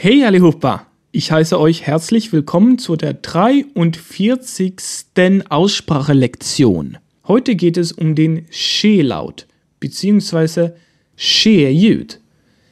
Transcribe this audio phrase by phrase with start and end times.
[0.00, 0.86] Hey allihopa!
[1.10, 4.76] Ich heiße euch herzlich willkommen zu der 43.
[5.48, 6.98] Aussprachelektion.
[7.26, 9.48] Heute geht es um den Sch-Laut
[9.80, 10.70] bzw.
[11.16, 12.20] Sch-Ljud.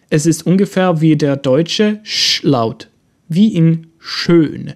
[0.08, 2.90] Es ist ungefähr wie der deutsche Sch-Laut,
[3.26, 4.74] wie in schön.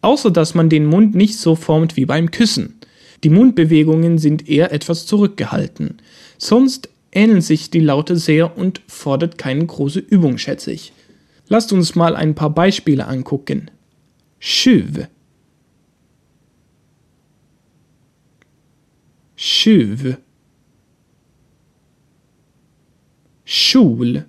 [0.00, 2.80] Außer dass man den Mund nicht so formt wie beim Küssen.
[3.22, 5.98] Die Mundbewegungen sind eher etwas zurückgehalten.
[6.38, 10.94] Sonst ähneln sich die Laute sehr und fordert keine große Übung, schätze ich.
[11.52, 13.70] Lasst uns mal ein paar Beispiele angucken.
[14.40, 15.06] Tjuv.
[19.36, 20.16] Tjuv.
[23.44, 24.24] Kjol.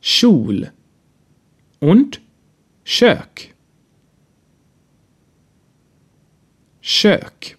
[0.00, 0.72] Kjol.
[1.78, 2.22] Und
[2.86, 3.54] kök.
[6.80, 7.58] Kök.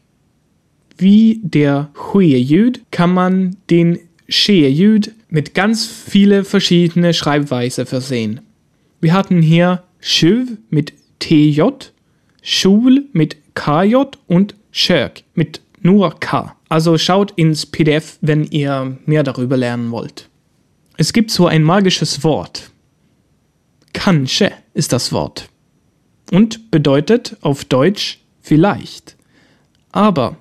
[0.98, 8.42] Wie der Sch-Ljud kann man den Sch-Ljud mit ganz viele verschiedene Schreibweise versehen.
[9.02, 11.62] Wir hatten hier Schiv mit TJ,
[12.42, 13.96] Schul mit KJ
[14.28, 16.56] und Kök mit nur K.
[16.70, 20.30] Also schaut ins PDF, wenn ihr mehr darüber lernen wollt.
[20.98, 22.72] Es gibt so ein magisches Wort.
[23.94, 25.50] Kanske ist das Wort.
[26.32, 29.16] Und bedeutet auf Deutsch vielleicht.
[29.92, 30.38] Aber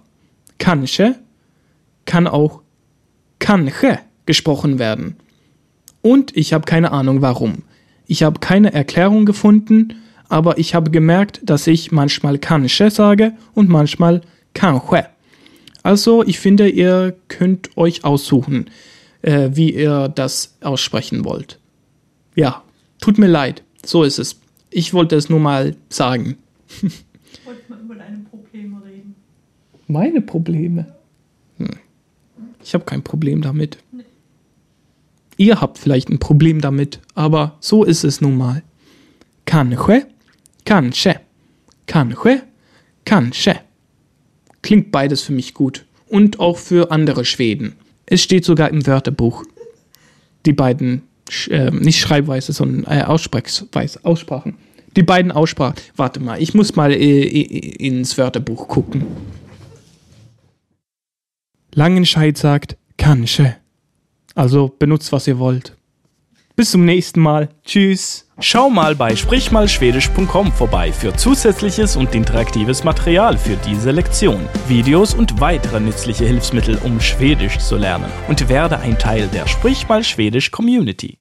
[0.59, 1.17] kanske
[2.05, 2.63] kann auch
[3.39, 5.17] kanske gesprochen werden.
[6.03, 7.63] Und ich habe keine Ahnung warum.
[8.07, 9.95] Ich habe keine Erklärung gefunden,
[10.29, 14.21] aber ich habe gemerkt, dass ich manchmal kanske sage und manchmal
[14.55, 15.07] kanske.
[15.83, 18.71] Also ich finde, ihr könnt euch aussuchen,
[19.23, 21.59] äh, wie ihr das aussprechen wollt.
[22.35, 22.63] Ja,
[23.01, 24.41] tut mir leid, so ist es.
[24.71, 26.37] Ich wollte es nur mal sagen.
[27.45, 29.15] Wollte mal über deine Probleme reden.
[29.87, 30.87] Meine Probleme?
[31.59, 31.71] Hm.
[32.63, 33.79] Ich habe kein Problem damit.
[35.37, 38.63] Ihr habt vielleicht ein Problem damit, aber so ist es nun mal.
[39.45, 40.07] Kanske,
[40.65, 41.21] kanske,
[41.87, 42.43] kanske,
[43.05, 43.61] kanske.
[44.63, 45.87] Klingt beides für mich gut.
[46.09, 47.75] Und auch für andere Schweden.
[48.07, 49.45] Es steht sogar im Wörterbuch.
[50.47, 51.03] Die beiden,
[51.51, 54.57] äh, nicht Schreibweise, sondern äh, Aussprechweise, Aussprachen.
[54.97, 55.77] Die beiden Aussprachen.
[55.97, 59.05] Warte mal, ich muss mal äh, ins Wörterbuch gucken.
[61.75, 63.57] Langenscheid sagt, kanske.
[64.37, 65.77] Also benutzt, was ihr wollt.
[66.55, 67.49] Bis zum nächsten Mal.
[67.65, 68.27] Tschüss.
[68.39, 75.41] Schau mal bei sprichmalschwedisch.com vorbei für zusätzliches und interaktives Material für diese Lektion, Videos und
[75.41, 80.51] weitere nützliche Hilfsmittel, um Schwedisch zu lernen und werde ein Teil der Sprich mal Schwedisch
[80.51, 81.19] Community.